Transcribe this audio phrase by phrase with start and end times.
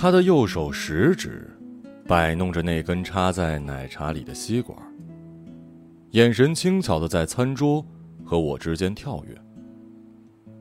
[0.00, 1.46] 他的右手食指
[2.06, 4.74] 摆弄着那根插在奶茶里的吸管，
[6.12, 7.84] 眼神轻巧的在餐桌
[8.24, 9.38] 和我之间跳跃。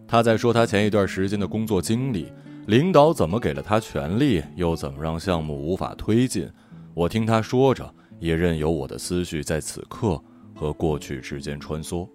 [0.06, 2.30] 他在说他前一段时间的工作经历，
[2.68, 6.46] 领导怎么给了他权力，又怎么让项目无法推进。
[6.94, 10.22] 我听他说着，也任由我的思绪在此刻
[10.54, 12.06] 和过去之间穿梭。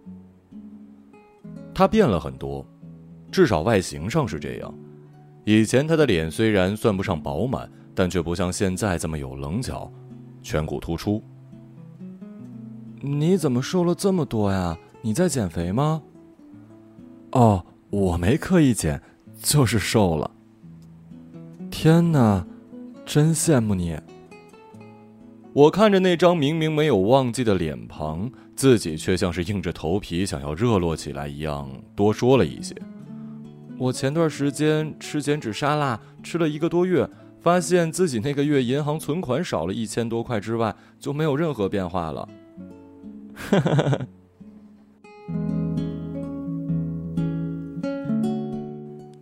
[1.72, 2.66] 他变了很多，
[3.32, 4.74] 至少外形上是这样。
[5.44, 9.90] 以前他的脸虽然算不上饱满，但却不像现在这么有棱角，
[10.42, 11.22] 颧骨突出。
[13.00, 14.76] 你怎么瘦了这么多呀？
[15.02, 16.02] 你在减肥吗？
[17.32, 19.02] 哦，我没刻意减，
[19.38, 20.30] 就是瘦了。
[21.70, 22.46] 天哪，
[23.04, 23.98] 真羡慕你。
[25.52, 32.74] 我看着那张明明没有忘记的脸庞，自己却像是硬着头皮想要热络起来一样，多说了一些。
[33.76, 37.08] 我前段时间吃减脂沙拉，吃了一个多月，
[37.40, 42.28] 发现自己那个月银行存款少了一千多块之外，就没有任何变化了。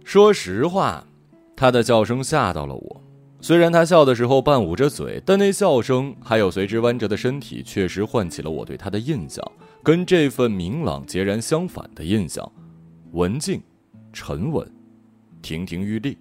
[0.05, 1.07] 说实话，
[1.57, 3.03] 他的叫声吓到了我。
[3.41, 9.43] 虽然他笑的时候半捂着嘴，但那笑声还有随之弯折的身体，确实唤起了我对他的印象，
[9.83, 12.53] 跟这份明朗截然相反的印象：
[13.13, 13.63] 文静。
[14.13, 14.71] 沉稳，
[15.41, 16.19] 亭亭玉立。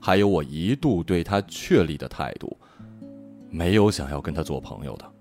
[0.00, 2.56] 还有我一度对他确立的态度，
[3.50, 5.12] 没有想要跟他做朋友的。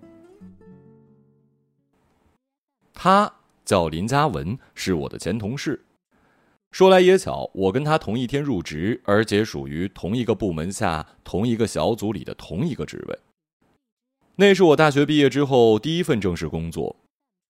[2.94, 3.32] 他
[3.64, 5.84] 叫林嘉文，是我的前同事。
[6.72, 13.20] 说来也巧，我跟他同一天入职，而且属于同一个部门下同一个小组里的同一个职位。
[14.36, 16.96] 那是我大学毕业之后第一份正式工作。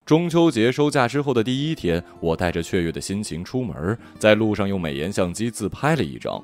[0.05, 6.39] 中秋节收假之后的第一天，我带着雀跃的心情出门，在路上用美颜相机自拍了一张，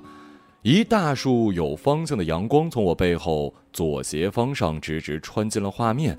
[0.64, 6.18] 一大束有方向的阳光从我背后左斜方上直直穿进了画面，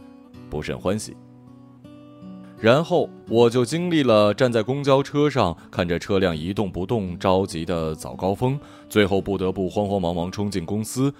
[0.48, 1.16] 不甚欢喜。
[2.60, 8.56] 然后我就经历了站在公交车上看着车辆一动不动着急的早高峰，
[8.88, 11.12] 最后不得不慌慌忙忙冲进公司。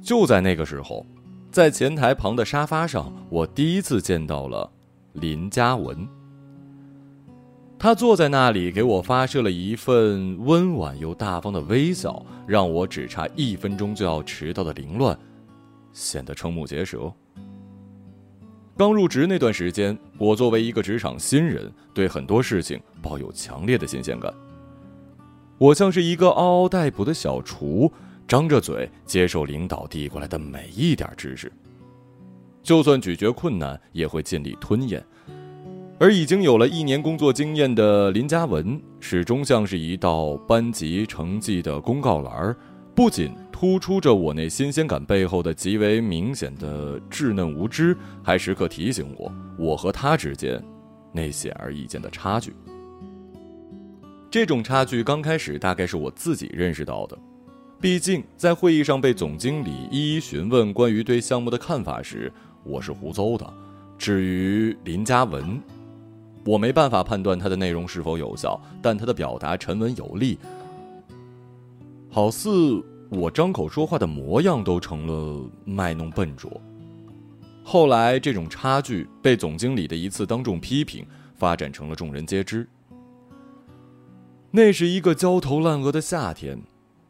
[0.00, 1.04] 就在那个时候，
[1.50, 4.72] 在前台旁的沙发上，我第一次见到了。
[5.20, 6.06] 林嘉文，
[7.78, 15.18] 他坐在那里，给我发射了一份温婉又大方的微笑，让我只差一分钟就要迟到的凌乱
[15.92, 17.12] 显得瞠目结舌。
[18.76, 24.32] 刚入职那段时间，我作为一个职场新人，对很多事情抱有强烈的新鲜感。
[25.58, 27.92] 我像是一个嗷嗷待哺的小厨，
[28.28, 31.50] 张着嘴接受领导递过来的每一点知识。
[32.68, 35.02] 就算咀嚼困难，也会尽力吞咽。
[35.98, 42.54] 而已经有了一年工作经验的林嘉文，始终像是一道班级成绩的公告栏，
[42.94, 50.62] 不仅突出着我那新鲜感背后的极为明显的稚嫩无知，还时刻提醒我，我和他之间
[51.10, 52.52] 那显而易见的差距。
[54.30, 57.18] 这种差距刚开始大概是我自己认识到的。
[57.80, 62.30] 毕竟在会议上被总经理一一询问关于对项目的看法时，
[62.68, 63.50] 我是胡诌的。
[63.96, 65.58] 至于林嘉文，
[66.44, 70.38] 我没办法判断他的内容是否有效，但他的表达沉稳有力，
[72.10, 72.50] 好似
[73.08, 76.60] 我张口说话的模样都成了卖弄笨拙。
[77.64, 82.68] 后来，这种差距被总经理的一次当众批评，发展成了众人皆知。
[84.50, 86.60] 那是一个焦头烂额的夏天。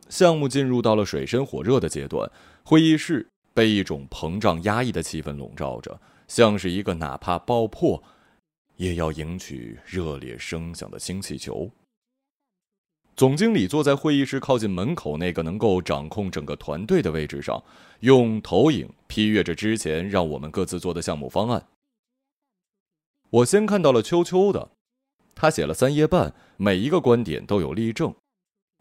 [0.09, 2.29] 项目进入到了水深火热的阶段，
[2.65, 8.01] 会议室被一种膨胀压抑的气氛笼罩着，像是一个哪怕爆破，
[8.77, 11.69] 也要迎取热烈声响的氢气球。
[13.17, 17.61] 总经理坐在会议室靠近门口那个能够掌控整个团队的位置上，
[17.99, 21.67] 用投影批阅着之前让我们各自做的项目方案。
[23.31, 24.71] 我先看到了秋秋的，
[25.35, 28.15] 他写了三页半，每一个观点都有例证。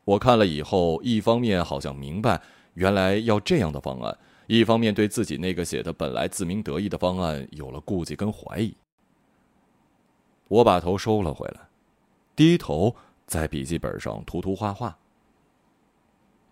[0.05, 2.43] 我看了以后，一方面好像明白
[2.75, 4.15] 原来要这样的方案，
[4.47, 8.75] 一方面对自己那个写的本来自鸣得意的方案有了顾忌跟怀疑。
[10.47, 11.67] 我把头收了回来，
[12.35, 12.95] 低头
[13.25, 14.97] 在笔记本上涂涂画画。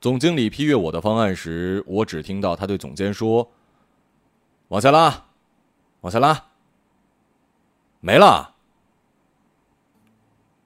[0.01, 3.49] 总经理批阅我的方案时，我只听到他对总监说
[4.67, 5.25] ：“往下拉，
[6.01, 6.49] 往下拉，
[8.01, 8.53] 没了。”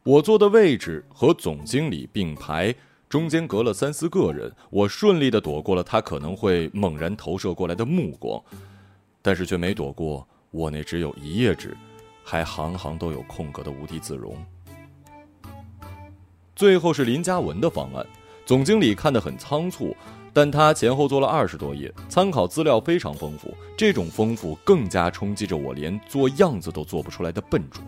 [0.03, 2.73] 我坐的位置和总经理并排，
[3.09, 4.49] 中间隔了三四个人。
[4.69, 8.41] 我顺利的躲过了他可能会猛然投射过来的目光，
[9.21, 11.75] 但是却没躲过我那只有一页纸，
[12.23, 14.37] 还行行都有空格的无地自容。
[16.55, 18.05] 最后是林嘉文的方案，
[18.45, 19.95] 总经理看得很仓促，
[20.33, 23.55] 但他前后做了二十多页，参考资料非常丰富。
[23.75, 27.81] 这种丰富更加冲击着我连做样子都做不出来的笨拙。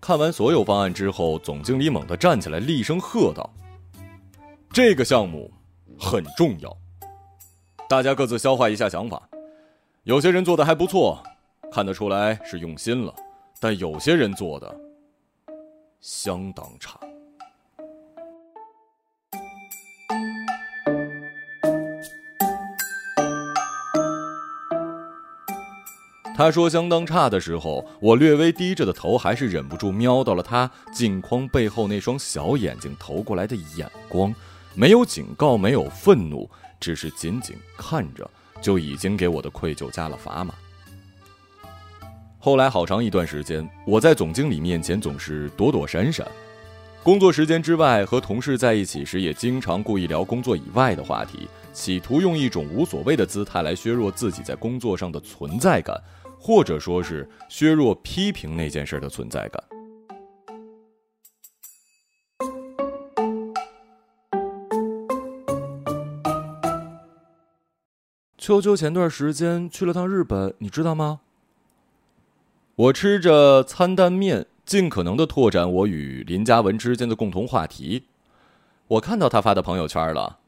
[0.00, 3.50] 看完所有方案之后，总经理猛地站起来，厉声喝道
[4.72, 5.50] ：“这个项目
[5.98, 6.76] 很重要，
[7.88, 9.20] 大家各自消化一下想法。
[10.04, 11.20] 有些人做的还不错，
[11.72, 13.12] 看得出来是用心了，
[13.58, 14.72] 但有些人做的
[16.00, 17.00] 相当差。”
[26.36, 34.32] 他说相当差的时候，我略微低着的头，还是忍不住瞄到了他镜框背后那双小眼睛投过来的眼光，
[34.74, 38.28] 没有警告，没有愤怒，只是仅仅看着，
[38.60, 40.54] 就已经给我的愧疚加了砝码。
[42.38, 46.26] 后来好长一段时间，我在总经理面前总是躲躲闪闪，
[47.02, 56.00] 工作时间之外和同事在一起时，也经常故意聊工作以外的话题，企图用一种无所谓的姿态来削弱自己在工作上的存在感。
[56.42, 59.62] 或者说是削弱批评那件事的存在感。
[68.40, 71.20] 秋秋前段时间去了趟日本，你知道吗？
[72.74, 78.06] 我吃着餐担面，尽可能的拓展我与林嘉文之间的共同话题。
[78.88, 80.38] 我看到他发的朋友圈了，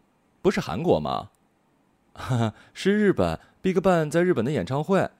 [0.40, 1.28] 不是韩国吗？
[2.14, 5.10] 哈哈，是日本，BigBang 在日本的演唱会。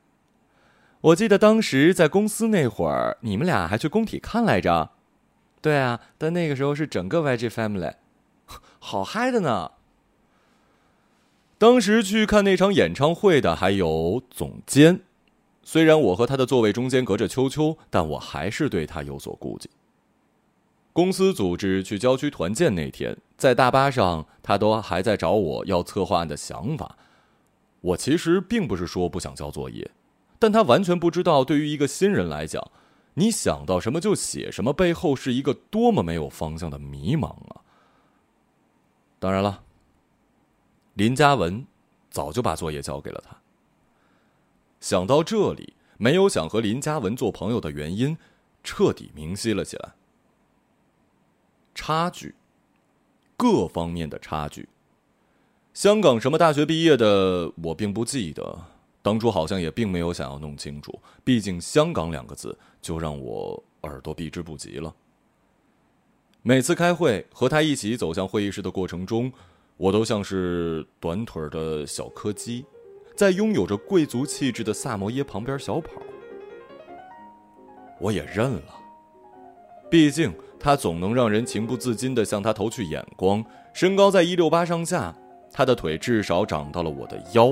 [1.03, 4.93] 我记得当时在公司那会儿，你们俩还去工体看来着。
[5.61, 7.93] 对啊，但那个时候是整个 YG Family，
[8.79, 9.73] 好嗨的呢。
[11.63, 14.99] 当时去看那场演唱会的还有总监，
[15.63, 19.71] 虽然我和他的座位中间隔着秋秋，但我还是对他有所顾忌。
[20.93, 26.99] 公司组织去郊区团建那天，在大巴上，他都还在找我要策划案的想法。
[27.81, 29.89] 我其实并不是说不想交作业。
[30.41, 32.73] 但他完全不知道，对于一个新人来讲，
[33.15, 37.63] 你想到什么就写什么，背后是一个多么没有方向的迷茫啊！
[39.21, 39.63] 当然了，
[40.95, 41.67] 林嘉文
[42.11, 43.37] 早就把作业交给了他。
[44.81, 48.17] 想到这里，没有想和林嘉文做朋友的原因，
[48.63, 49.93] 彻底明晰了起来。
[51.75, 52.35] 差距，
[53.37, 54.69] 各方面的差距。
[55.73, 58.67] 香港什么大学毕业的，我并不记得。
[59.01, 64.95] 当初好像也并没有想要弄清楚，毕竟“香港”两个字就让我耳朵避之不及了。
[66.43, 69.33] 每次开会和他一起走向会议室的过程中，
[69.83, 72.65] 我都像是短腿的小柯基，
[73.17, 76.01] 在拥有着贵族气质的萨摩耶旁边小跑。
[77.99, 78.63] 我也认了，
[79.91, 83.45] 毕竟他总能让人情不自禁地向他投去眼光。
[83.73, 85.13] 身高在一六八上下，
[85.51, 87.51] 他的腿至少长到了我的腰。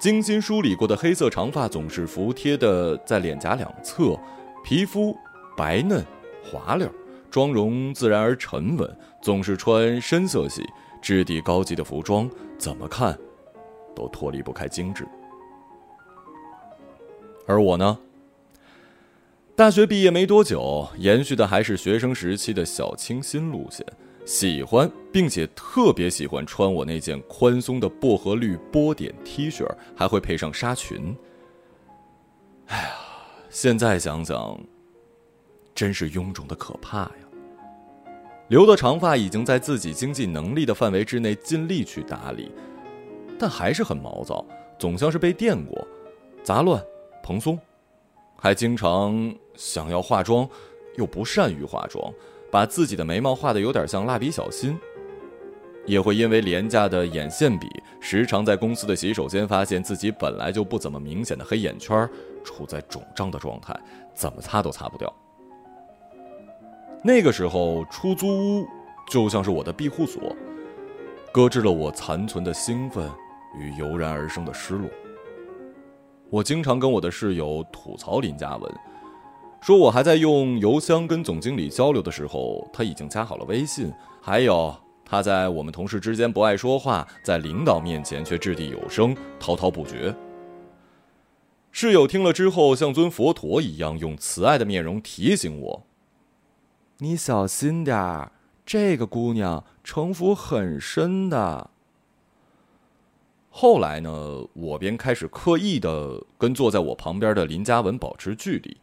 [0.00, 4.18] 精心梳理过的黑色长发总是服帖的在脸颊两侧，
[4.64, 5.14] 皮肤
[5.54, 6.02] 白嫩
[6.42, 6.90] 滑溜，
[7.30, 10.62] 妆容自然而沉稳，总是穿深色系、
[11.06, 13.16] 质地高级的服装，怎么看
[13.94, 15.06] 都脱离不开精致。
[17.46, 17.96] 而我呢，
[19.54, 23.86] 大学毕业没多久，延续的还是学生时期的小清新路线。
[24.24, 31.16] 喜欢，并且特别喜欢穿我那件宽松的薄荷绿波点 T 恤，还会配上纱裙。
[32.66, 32.96] 哎呀，
[33.48, 34.58] 现在想想，
[35.72, 37.25] 真是臃肿的可怕呀！
[38.48, 42.52] 留的长发已经在自己经济能力的范围之内尽力去打理，
[43.38, 44.44] 但还是很毛躁，
[44.78, 45.86] 总像是被电过，
[46.44, 46.80] 杂乱、
[47.22, 47.58] 蓬松，
[48.36, 50.48] 还经常想要化妆，
[50.96, 52.12] 又不善于化妆。
[52.48, 54.78] 把自己的眉毛画的有点像蜡笔小新，
[55.84, 57.66] 也会因为廉价的眼线笔，
[58.00, 62.08] 时常在公司的洗手间发现自己本来就不怎么明显的黑眼圈
[62.44, 63.78] 处在肿胀的状态，
[64.14, 65.12] 怎么擦都擦不掉。
[67.02, 68.26] 那个时候，出租
[68.60, 68.66] 屋
[69.08, 70.34] 就像是我的庇护所，
[71.32, 73.08] 搁置了我残存的兴奋
[73.56, 74.88] 与油然而生的失落。
[76.28, 78.74] 我经常跟我的室友吐槽林嘉文。
[79.60, 83.92] 说我还在用邮箱跟总经理交流的时候，他已经加好了微信。
[84.20, 84.74] 还有
[85.04, 90.14] 他在我们同事之间不爱说话，在领导面前却掷地有声，滔滔不绝。
[91.70, 95.86] 室友听了之后，像尊佛陀一样，用慈爱的面容提醒我
[96.98, 98.32] ：“你小心点儿，
[98.64, 101.70] 这个姑娘城府很深的。”
[103.50, 108.78] 后来呢，我便开始刻意的跟坐在我旁边的林嘉文保持距离。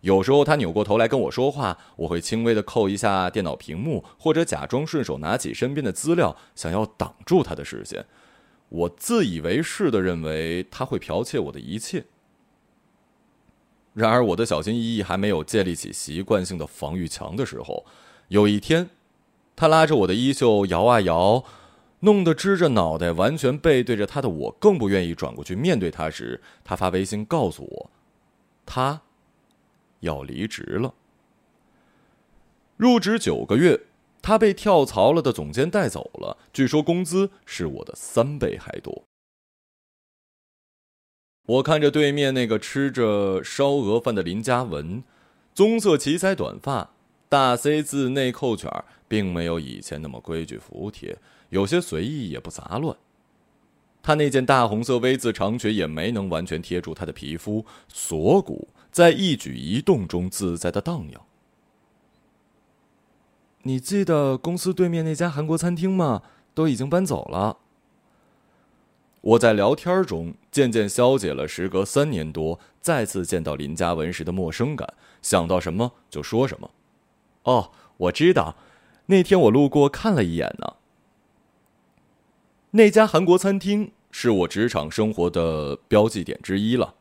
[0.00, 8.04] 有时候他扭过头来跟我说话，我会轻微的扣一下电脑屏幕，或者假装顺手拿起身边的资料，想要挡住他的视线。
[8.68, 12.04] 我自以为是的认为他会剽窃我的一切。
[13.94, 17.86] 然而，我的小心翼翼还没有建立起习惯性的防御墙的时候，
[18.28, 18.90] 有一天，
[19.56, 21.44] 他拉着我的衣袖摇啊摇，
[22.00, 27.90] 弄得支着脑袋、完全背对着他的我更不愿意转过去面对他时，他发微信告诉我，
[28.66, 29.00] 他。
[30.00, 30.92] 要离职了，
[32.76, 33.80] 入职九个月，
[34.20, 39.04] 他被跳槽了的总监带走了，据说工资是我的三倍还多。
[41.46, 45.02] 我看着对面那个吃着烧鹅饭的林嘉文，
[45.54, 46.90] 棕色齐腮短发，
[47.28, 48.70] 大 C 字内扣卷，
[49.06, 51.18] 并没有以前那么规矩服帖，
[51.50, 52.96] 有些随意也不杂乱。
[54.02, 58.68] 他那件大红色 V 字长裙也没能完全贴住他的皮肤，锁骨。
[58.90, 61.20] 在一举一动中自在的荡漾。
[63.62, 66.22] 你记得公司对面那家韩国餐厅吗？
[66.54, 67.58] 都已经搬走了。
[69.24, 76.70] 我在聊天中渐渐消解了时隔三年多再次见到林嘉文时的陌生感，想到什么就说什么。
[77.44, 78.56] 哦，我知道，
[79.06, 80.74] 那天我路过看了一眼呢。
[82.72, 86.94] 那家韩国餐厅是我职场生活的标记点之一了。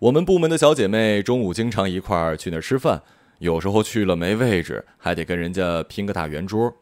[0.00, 3.02] 我们部门的小姐妹中午经常一块儿去那儿吃饭，
[3.38, 6.74] 有时候去了没位置，还得跟人家拼个大圆桌。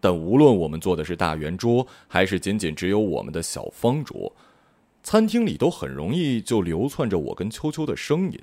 [0.00, 4.34] 但无论我们坐的是大圆桌，还是仅仅只有我们的小方桌，
[5.02, 8.40] 餐厅里都很容易就流窜着我跟秋秋的声音。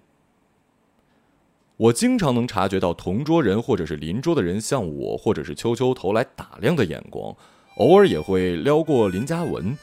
[1.77, 7.35] 我经常能察觉到同桌人或者是邻桌的人向我或者是秋秋投来打量的眼光，
[7.77, 9.77] 偶尔也会撩过林嘉文，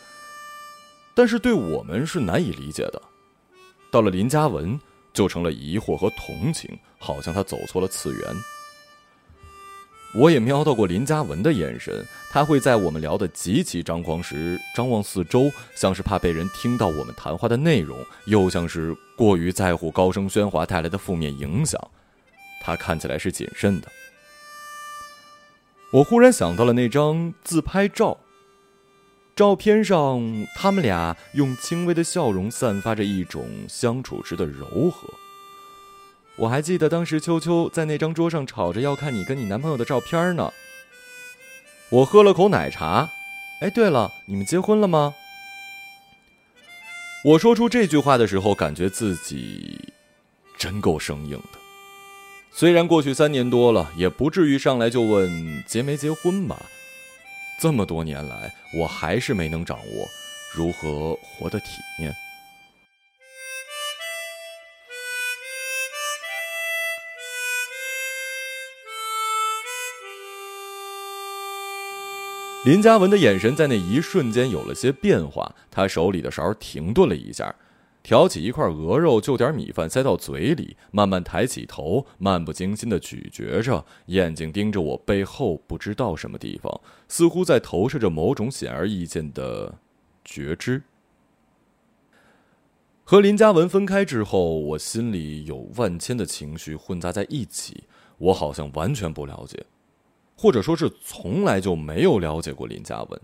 [1.15, 3.01] 但是对我们是难以理解的。
[3.93, 4.79] 到了林嘉文，
[5.13, 8.21] 就成了疑惑和同情，好像他走错了次元。
[10.17, 21.81] 我也瞄到过林嘉文的眼神，他会在我们聊得极其张狂时张望四周，像是怕被人听到我们谈话的内容，又像是过于在乎高声喧哗带来的负面影响。
[22.63, 23.89] 他看起来是谨慎的。
[25.91, 28.19] 我忽然想到了那张自拍照。
[29.37, 35.09] 照片上，他们俩用轻微的笑容散发着一种相处时的柔和。
[36.37, 40.53] 我还记得当时秋秋在那张桌上吵着要看你跟你男朋友的照片呢。
[41.91, 43.09] 我喝了口奶茶，
[43.61, 45.15] 哎，对了，你们结婚了吗？
[47.25, 49.93] 我说出这句话的时候，感觉自己
[50.59, 51.59] 真够生硬的。
[52.51, 56.61] 虽然过去三年多了，也不至于上来就问结没结婚吧。
[57.61, 60.09] 这么多年来，我还是没能掌握
[60.53, 61.67] 如何活得体
[61.99, 62.13] 面。
[72.65, 77.55] 林嘉文的眼神在那一瞬间有了些变化，他手里的勺停顿了一下。
[78.03, 89.79] 挑起一块鹅肉，就点米饭塞到嘴里，慢慢抬起头，漫不经心的咀嚼着，眼睛盯着我背后不知道什么地方，似乎在投射着某种显而易见的
[90.25, 90.83] 觉知。
[93.05, 97.85] 和林嘉文分开之后，我心里有万千的情绪混杂在一起，
[98.17, 99.65] 我好像完全不了解，
[100.37, 103.21] 或者说是从来就没有了解过林嘉文。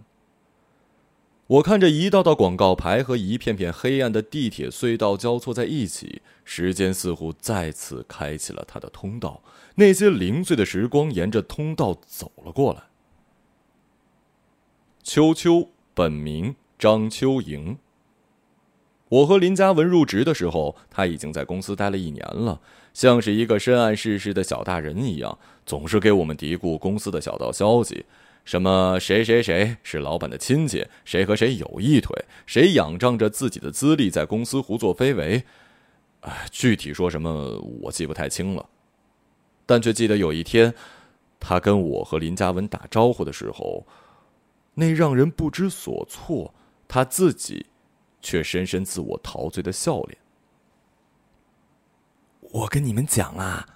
[1.46, 9.42] 我看着一道道广告牌和一片片黑暗的地铁隧道交错在一起，时间似乎再次开启了它的通道。
[9.74, 12.84] 那些零碎的时光沿着通道走了过来。
[15.02, 17.76] 秋秋，本名张秋莹。
[19.10, 22.60] 我和林嘉文入职的时候，他已经在公司待了一年了，
[22.94, 25.36] 像是一个深谙世事的小大人一样，
[25.66, 28.06] 总是给我们嘀咕公司的小道消息。
[28.44, 35.42] 什么谁谁谁是老板的亲戚，谁和谁有一腿，谁仰仗着自己的资历在公司胡作非为，
[36.20, 38.66] 哎，具体说什么我记不太清了，
[39.66, 40.72] 但却记得有一天，
[41.40, 43.84] 他跟我和林嘉文打招呼的时候，
[44.74, 46.54] 那让人不知所措，
[46.88, 47.66] 他自己
[48.20, 50.18] 却深深自我陶醉的笑脸。
[52.52, 53.66] 我跟你们讲啊，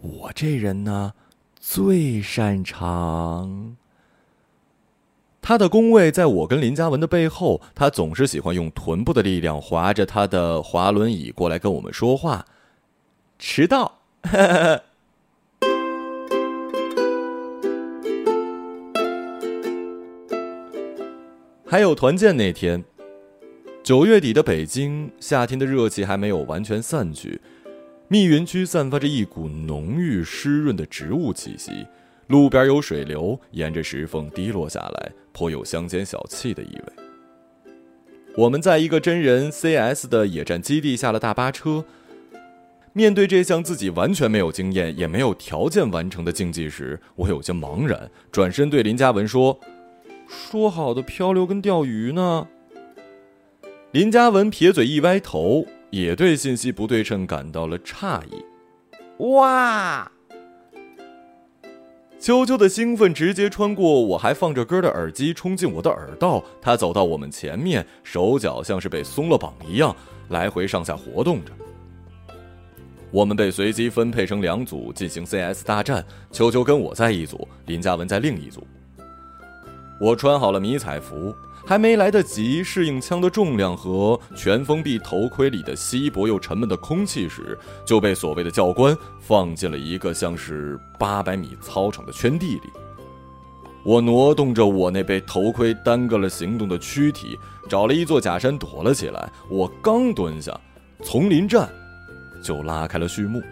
[0.00, 1.14] 我这人呢，
[1.58, 3.76] 最擅长。
[5.40, 12.44] 他的工位在我跟林嘉文的背后，他总是喜欢用臀部的力量划着他的滑轮椅过来跟我们说话。
[13.38, 14.00] 迟到。
[21.64, 22.84] 还有团建那天，
[23.88, 27.40] 九月底的北京，夏天的热气还没有完全散去，
[28.08, 31.86] 密云区散发着一股浓郁湿润的植物气息，
[32.26, 37.72] 路边有水流沿着石缝滴落下来，颇有乡间小憩的意味。
[38.36, 41.82] 我们在一个真人 CS 的野战基地下了大巴车。
[42.92, 49.58] 面对这项自己完全没有经验也没有条件完成的竞技时，我有些茫然，转身对林嘉文说
[50.28, 52.48] ：“说好的漂流跟钓鱼呢？”
[53.90, 58.44] 林嘉文撇嘴一歪头，也对信息不对称感到了诧异。
[59.32, 60.12] 哇！
[62.20, 66.44] 秋秋的兴奋直接穿过我还放着歌的耳机，冲进我的耳道。
[66.60, 69.96] 他走到我们前面，手脚像是被松了绑一样，
[70.28, 71.52] 来回上下活动着。
[73.10, 78.66] 我们被随机分配成两组进行 CS 大战，秋秋跟我在一组，林嘉文在另一组。
[79.98, 81.34] 我穿好了迷彩服，
[81.68, 92.62] 还没来得及适应枪的重量和全封闭头盔里的稀薄又沉闷的空气时，就被所谓的教官放进了一个像是八百米操场的圈地里。
[93.84, 99.30] 我挪动着我那被头盔耽搁了行动的躯体，找了一座假山躲了起来。
[99.50, 100.58] 我刚蹲下，
[101.02, 101.68] 丛林战。
[102.42, 103.42] 就拉开了序幕。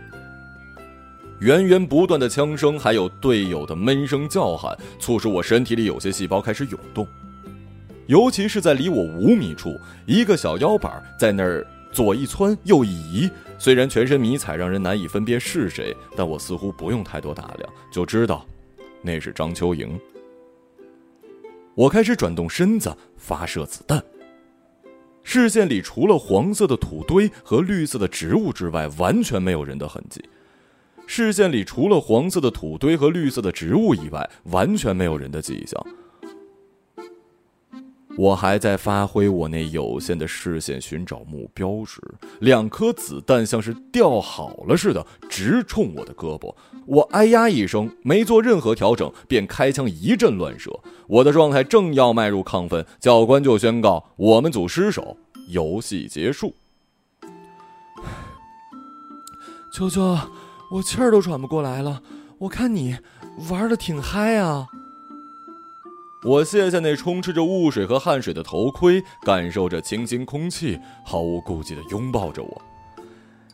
[1.41, 7.07] 源源不断的枪声，还有队友的闷声叫喊，促使我身体里有些细胞开始涌动。
[8.07, 9.75] 尤其是在离我五米处，
[10.07, 13.31] 一个小腰板在那儿左一窜右一移。
[13.59, 18.47] 虽然全身迷彩让人难以分辨是谁，但我似乎不用太多打量就知道，
[19.03, 19.99] 那是张秋莹。
[21.75, 24.03] 我开始转动身子，发射子弹。
[25.23, 30.23] 视线里除了黄色的土堆和绿色的植物之外，完全没有人的痕迹。
[31.09, 35.87] 视线里除了黄色的土堆和绿色的植物以外，完全没有人的迹象。
[38.17, 42.01] 我还在发挥我那有限的视线寻找目标时，
[42.41, 46.55] 两颗子弹像是调好了似的，直冲我的胳膊。
[46.87, 50.81] 我哎呀一声，没做任何调整，便开枪一阵乱射。
[51.07, 56.55] 我的状态正要迈入亢奋，教官就宣告我们组失手，游戏结束。
[59.75, 60.17] 秋秋，
[60.73, 62.01] 我气儿都喘不过来了。
[62.39, 62.97] 我看你
[63.51, 64.67] 玩的挺嗨啊。
[66.27, 72.63] 我卸下那充斥着雾水和汗水的头盔，感受着清新空气，毫无顾忌的拥抱着我，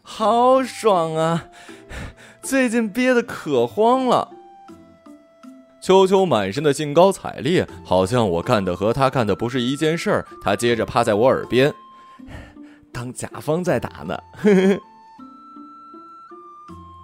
[0.03, 1.45] 好爽啊！
[2.43, 4.31] 最近憋得可慌了。
[5.83, 10.27] 秋秋满身的兴高采烈，好像我干的和他干的不是一件事儿。
[10.43, 11.75] 他接着趴在我耳边，
[12.91, 14.19] 当甲方在打呢。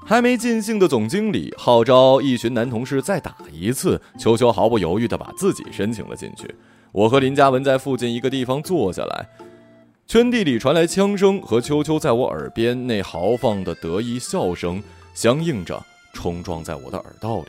[0.08, 6.48] 还没尽兴的总经理号召一群男同事再打一次，秋秋毫不犹豫地把自己申请了进去。
[6.92, 9.28] 我和林嘉文在附近一个地方坐下来，
[10.06, 17.48] 圈地里传来枪声和秋秋在我耳边那豪放的得意笑声相应着，冲撞在我的耳道里。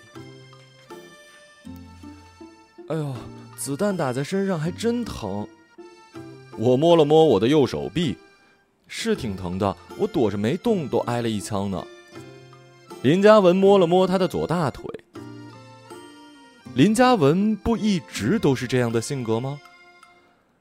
[2.90, 3.16] 哎呦，
[3.56, 5.48] 子弹打在身上还真疼。
[6.58, 8.18] 我摸了摸我的右手臂，
[8.86, 11.82] 是挺疼的，我躲着没动都挨了一枪呢。
[13.02, 14.84] 林嘉文摸了摸他的左大腿。
[16.76, 19.62] 林嘉文不一直都是这样的性格吗？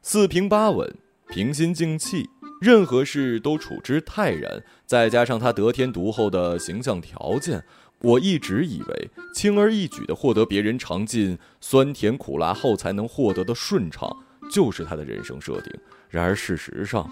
[0.02, 0.96] 四平八稳，
[1.28, 4.62] 平心静气，任何事都处之泰然。
[4.86, 7.64] 再加上他得天独厚的形象条件，
[8.02, 14.08] 我一直以为轻而易举的获得别人尝尽酸甜苦辣后才能获得的顺畅，
[14.48, 15.72] 就是他的人生设定。
[16.08, 17.10] 然而事实上，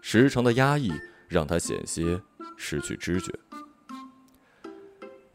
[0.00, 0.92] 时常的压抑
[1.26, 2.20] 让他险些
[2.56, 3.32] 失去知觉。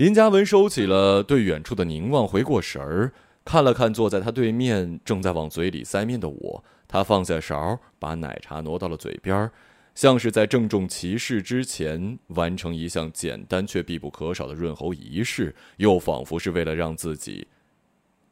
[0.04, 3.14] 林嘉文收起了对远处的凝望，回过神儿，
[3.46, 6.64] 看了看坐在他对面正在往嘴里塞面的我。
[6.90, 9.50] 他放下勺，把奶茶挪到了嘴边，
[9.96, 17.48] 像是在郑重其事之前完成一项简单却必不可少的润喉仪式，又仿佛是为了让自己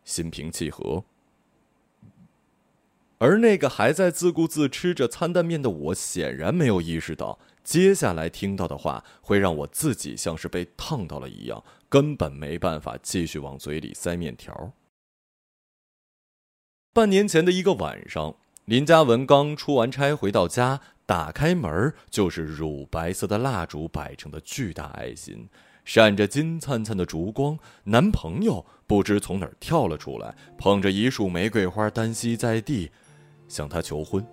[0.03, 1.05] 心平气和。
[3.17, 7.39] 而那个还在自顾自吃着餐蛋面的我，显然没有意识到。
[7.63, 14.73] 接下来听到的话会让我自己像是被烫到了一样，根本没办法继续往嘴里塞面条。
[16.93, 25.47] 半年前的一个晚上，林嘉文刚出完差回到家，打开门就是乳白色的蜡烛摆成的巨大爱心，
[25.85, 27.57] 闪着金灿灿的烛光。
[27.85, 32.91] 男朋友不知从哪儿跳了出来，捧着一束玫瑰花单膝在地，
[33.47, 34.25] 向她求婚。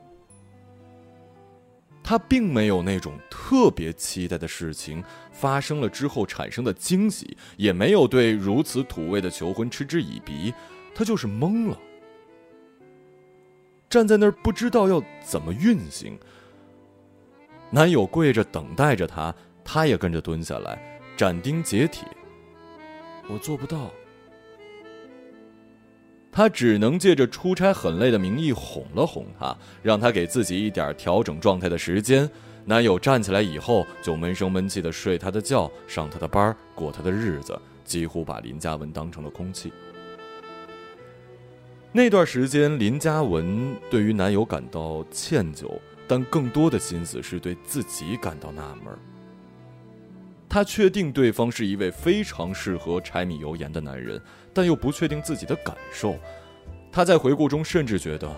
[2.08, 10.54] 他并没有那种特别期待的事情发生了之后产生的惊喜，也没有对如此土味的求婚嗤之以鼻，
[10.94, 11.78] 他就是懵了，
[13.90, 16.18] 站在那儿不知道要怎么运行。
[17.68, 22.08] 男友跪着等待着她，她也跟着蹲下来，斩钉截铁
[23.28, 23.90] ：“我做不到。”
[26.38, 32.30] 他只能借着出差很累的名义哄了哄她，让她给自己一点调整状态的时间。
[32.64, 39.72] 男友站起来以后，就闷声闷气的睡她的觉，上她的班，过她的日子，几乎把林嘉文当成了空气。
[41.90, 45.68] 那段时间，林嘉文对于男友感到歉疚，
[46.06, 48.96] 但更多的心思是对自己感到纳闷。
[50.48, 54.20] 她确定对方是一位非常适合柴米油盐的男人，
[54.54, 56.16] 但又不确定自己的感受。
[56.90, 58.28] 她在回顾中甚至觉得，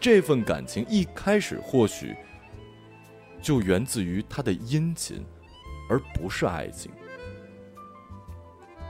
[0.00, 2.16] 这份感情一开始或许
[3.42, 5.24] 就源自于他的殷勤，
[5.90, 6.90] 而不是爱情。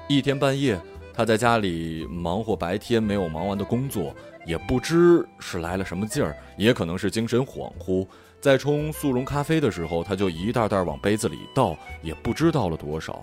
[0.08, 0.80] 一天半夜。
[1.14, 4.14] 他在家里忙活白天没有忙完的工作，
[4.46, 8.06] 也不知是来了什么劲儿，也可能是精神恍惚。
[8.40, 13.22] 在冲速溶咖啡的时候，他就一袋袋往杯子里倒，也不知倒了多少，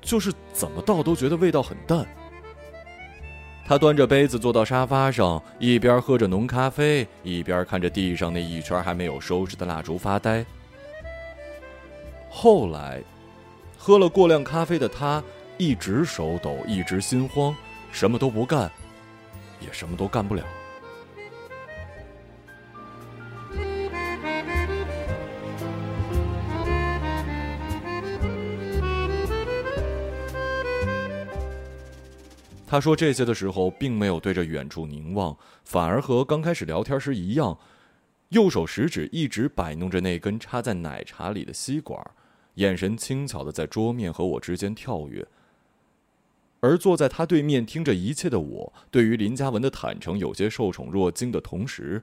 [0.00, 2.06] 就是怎么倒都觉得味道很淡。
[3.66, 10.44] 他端着杯子坐到沙发上，一边喝着浓咖啡，一边看着地上那一圈还没有收拾的蜡烛发呆。
[12.28, 13.02] 后来，
[13.78, 15.22] 喝了过量咖啡的他。
[15.56, 17.54] 一直手抖，一直心慌，
[17.92, 18.68] 什么都不干，
[19.60, 20.42] 也什么都干不了。
[32.74, 37.56] 他说这些的时候，并没有对着远处凝望，反而和刚开始聊天时一样，
[38.30, 42.04] 右手食指一直摆弄着那根插在奶茶里的吸管，
[42.54, 45.24] 眼神轻巧的在桌面和我之间跳跃。
[46.58, 52.02] 而坐在他对面听着一切的我，对于林嘉文的坦诚有些受宠若惊的同时，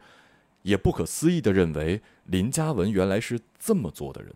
[0.62, 4.34] 也不可思议的认为林嘉文原来是这么做的人。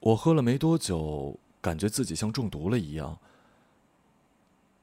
[0.00, 3.18] 我喝了没多久，感觉自己像中毒了一样，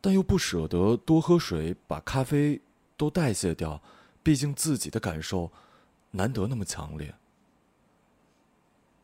[0.01, 2.59] 但又不舍得多喝水把咖啡
[2.97, 3.81] 都代谢掉，
[4.21, 5.49] 毕竟自己的感受
[6.11, 7.15] 难得那么强烈。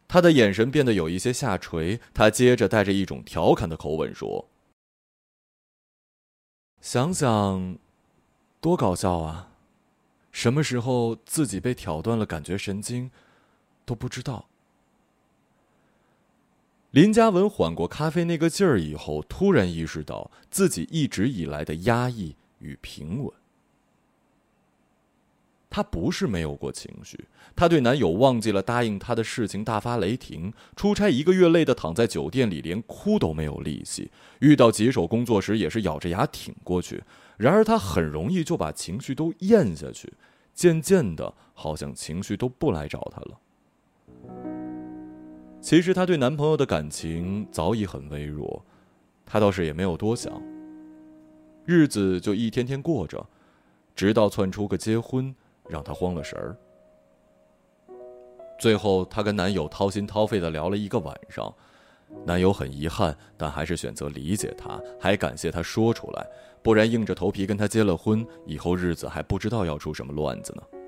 [0.10, 4.50] 他的眼神变得有一些下垂，他接着带着一种调侃的口吻说
[6.82, 7.78] ：“想想，
[8.60, 9.54] 多搞笑啊！
[10.34, 13.10] 什么时候自己被挑断了感觉神经，
[13.86, 14.48] 都不知道。”
[16.92, 23.32] 林嘉文缓过咖啡那个劲儿以后，突然意识到自己一直以来的压抑与平稳。
[25.70, 27.26] 她不是没有过情绪，
[27.56, 34.10] 她对男友忘记了答应她的事情大发雷霆，出差一个月累得躺在酒店里，连哭都没有力气。
[34.40, 37.04] 遇到棘手工作时，也是咬着牙挺过去。
[37.38, 40.12] 然而她很容易就把情绪都咽下去，
[40.56, 44.59] 渐渐的，好像情绪都不来找她了。
[45.62, 48.66] 其实她对男朋友的感情早已很微弱，
[49.26, 50.42] 她倒是也没有多想。
[51.66, 53.26] 日子就一天天过着，
[53.96, 55.36] 直到窜出个结婚。
[55.70, 56.58] 让她慌了神儿。
[58.60, 61.54] 最后，她跟男友掏心掏肺的聊了一个晚上，
[62.26, 66.28] 男友很遗憾，但还是选择理解她，还感谢她说出来，
[66.64, 70.79] 不然硬着头皮跟她结了婚，以后日子还不知道要出什么乱子呢。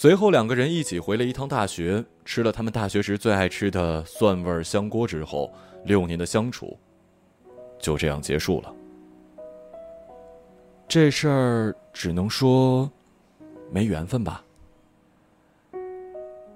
[0.00, 5.52] 随后，两个人一起回了一趟大学，吃了他们大学时最爱吃的蒜味香锅之后，
[5.84, 6.78] 六年的相处
[7.80, 8.72] 就这样结束了。
[10.86, 12.88] 这事儿只能说。
[13.72, 14.44] 没缘分吧？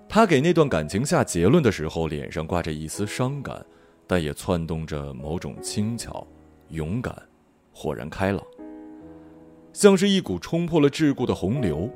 [0.09, 3.67] 他给那段感情下结论的时候，脸上挂着一丝伤感，
[4.07, 6.25] 但也窜动着某种轻巧、
[6.69, 7.13] 勇敢、
[7.73, 8.41] 豁然开朗，
[9.73, 11.91] 像是一股冲破了桎梏的洪流。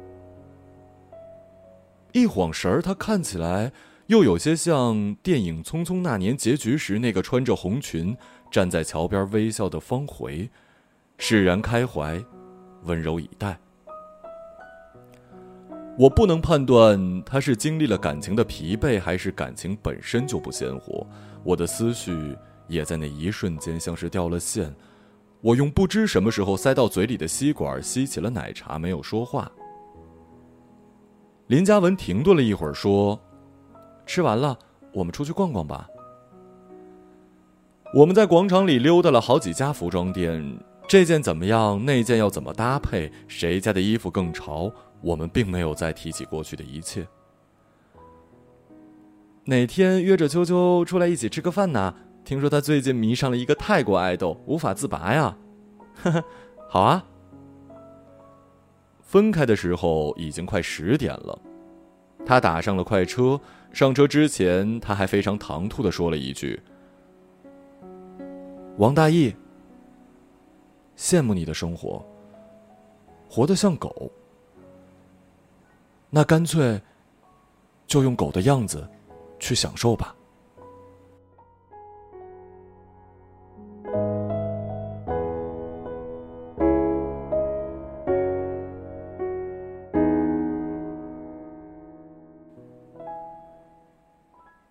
[2.17, 3.71] 一晃神儿，他看起来
[4.07, 8.17] 又有些像电影《匆匆那年》结局时那个穿着红裙
[8.51, 10.49] 站在桥边微笑的方茴，
[11.19, 12.25] 释然开怀，
[12.85, 13.59] 温柔以待。
[15.99, 21.07] 我不能判断他是经历了感情的疲惫，还是感情本身就不鲜活。
[21.45, 22.35] 我的思绪
[22.67, 24.75] 也在那一瞬间像是掉了线。
[25.43, 29.53] 我用不知什么时候塞到嘴里的吸管吸起了奶茶，没有说话。
[31.49, 33.21] 林嘉文停顿了一会儿，说
[34.05, 34.59] ：“吃完了，
[34.93, 35.89] 我们出去逛逛吧。”
[37.95, 41.83] 我们在广场里溜达了好几家服装店，这件怎么样？
[41.85, 43.11] 那件要怎么搭配？
[43.29, 44.73] 谁家的衣服更潮？
[45.01, 47.07] 我们并没有再提起过去的一切。
[49.45, 51.95] 哪天约着秋秋出来一起吃个饭呢？
[52.25, 55.37] 听说他最近迷上了一个泰国爱豆，无法自拔呀。
[56.03, 56.25] 呵呵，
[56.69, 57.05] 好啊。
[59.07, 61.39] 分开的时候已经快十点了，
[62.27, 63.41] 他打上了快车。
[63.73, 66.61] 上车之前，他还非常唐突的说了一句
[68.79, 69.33] ：“王大义，
[70.97, 72.05] 羡慕你的生活，
[73.29, 74.11] 活得像狗。
[76.11, 76.81] 那干脆
[77.87, 78.89] 就用狗的样子
[79.39, 80.13] 去享受吧。”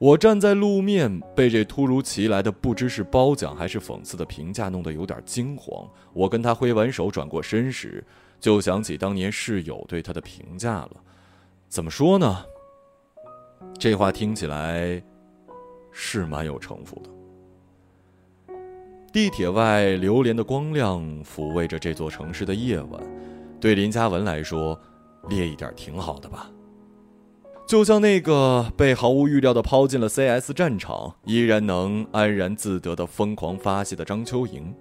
[0.05, 5.89] 我站在路面，被这突如其来的不知是褒奖还是讽刺的评价弄得有点惊慌。
[6.13, 8.05] 我跟他挥完手，转过身时，
[8.39, 10.91] 就想起当年室友对他的评价了。
[11.67, 12.45] 怎么说呢？
[13.79, 15.01] 这话听起来
[15.91, 18.53] 是蛮有城府的。
[19.11, 23.01] 地铁外流连的光亮抚慰着这座城市的夜晚，
[23.59, 24.79] 对林嘉文来说，
[25.29, 26.47] 烈一点挺好的吧。
[27.67, 34.73] 就像那个被毫无预料的抛进了 CS 战场，依然能安然自得的疯狂发泄的张秋莹。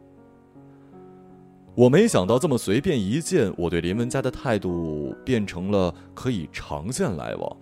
[1.74, 7.56] 我没想到这么随便一见，我对林文佳的态度变成了可以长线来往。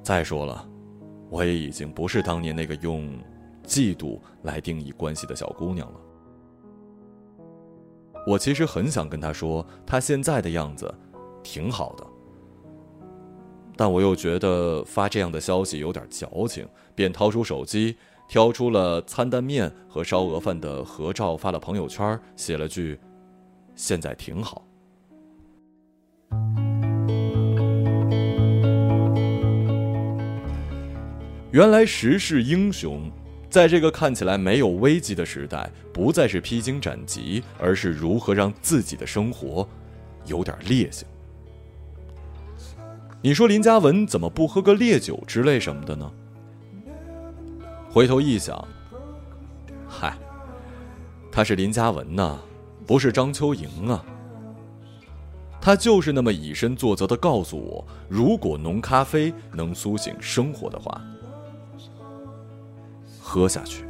[0.00, 0.64] 再说了，
[1.28, 3.12] 我也已经不是当年那个用
[3.66, 6.00] 嫉妒来定义关系的小姑娘了。
[8.28, 10.94] 我其实很想跟她说，她现在的样子
[11.42, 12.06] 挺好的。
[13.80, 17.96] 但我又觉得发这样的消息有点矫情，便掏出手机，
[18.28, 23.00] 挑出了餐蛋面和烧鹅饭的合照发了朋友圈，写了句
[23.74, 24.66] ：“现在挺好。”
[31.50, 33.10] 原来时势英雄，
[33.48, 39.66] 在这个看起来没有危机的时代，不再是披荆斩棘，而是如何让自己的生活
[40.26, 41.08] 有点烈性。
[43.22, 46.10] 你说林嘉文怎么不喝个烈酒之类什么的呢？
[47.90, 48.66] 回头一想，
[49.86, 50.16] 嗨，
[51.30, 52.38] 他是林嘉文呐，
[52.86, 54.02] 不是张秋莹啊。
[55.60, 60.98] 他就是那么以身作则的告诉我，如果浓咖啡能苏醒生活的话，
[63.20, 63.84] 喝下去。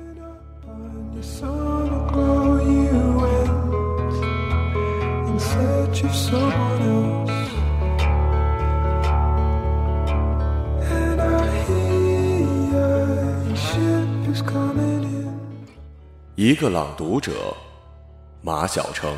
[16.42, 17.54] 一个朗读者，
[18.40, 19.14] 马晓成。